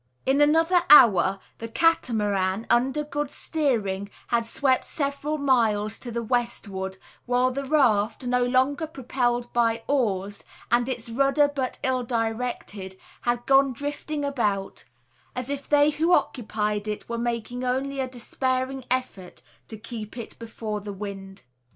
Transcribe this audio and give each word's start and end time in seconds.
In 0.25 0.41
another 0.41 0.81
hour, 0.89 1.37
the 1.59 1.67
Catamaran, 1.67 2.65
under 2.71 3.03
good 3.03 3.29
steering, 3.29 4.09
had 4.29 4.47
swept 4.47 4.83
several 4.83 5.37
miles 5.37 5.99
to 5.99 6.23
westward; 6.23 6.97
while 7.27 7.51
the 7.51 7.65
raft, 7.65 8.25
no 8.25 8.43
longer 8.43 8.87
propelled 8.87 9.53
by 9.53 9.83
oars, 9.85 10.43
and 10.71 10.89
its 10.89 11.07
rudder 11.07 11.47
but 11.53 11.77
ill 11.83 12.01
directed, 12.03 12.97
had 13.21 13.45
gone 13.45 13.73
drifting 13.73 14.25
about: 14.25 14.85
as 15.35 15.51
if 15.51 15.69
they 15.69 15.91
who 15.91 16.13
occupied 16.13 16.87
it 16.87 17.07
were 17.07 17.19
making 17.19 17.63
only 17.63 17.99
a 17.99 18.09
despairing 18.09 18.83
effort 18.89 19.43
to 19.67 19.77
keep 19.77 20.17
it 20.17 20.39
before 20.39 20.81
the 20.81 20.91
wind. 20.93 21.43